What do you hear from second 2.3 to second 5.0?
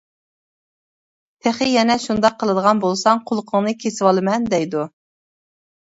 قىلىدىغان بولساڭ، قۇلىقىڭنى كېسىۋالىمەن دەيدۇ.